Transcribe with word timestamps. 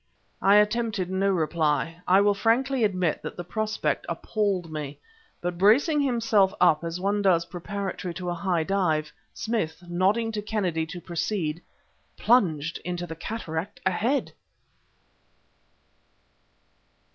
I 0.41 0.55
attempted 0.55 1.11
no 1.11 1.29
reply. 1.29 2.01
I 2.07 2.21
will 2.21 2.33
frankly 2.33 2.83
admit 2.83 3.21
that 3.21 3.37
the 3.37 3.43
prospect 3.43 4.03
appalled 4.09 4.71
me. 4.71 4.97
But, 5.41 5.59
bracing 5.59 6.01
himself 6.01 6.55
up 6.59 6.83
as 6.83 6.99
one 6.99 7.21
does 7.21 7.45
preparatory 7.45 8.11
to 8.15 8.31
a 8.31 8.33
high 8.33 8.63
dive, 8.63 9.11
Smith, 9.35 9.83
nodding 9.87 10.31
to 10.31 10.41
Kennedy 10.41 10.87
to 10.87 11.01
proceed, 11.01 11.61
plunged 12.17 12.79
into 12.79 13.05
the 13.05 13.15
cataract 13.15 13.79
ahead.... 13.85 14.31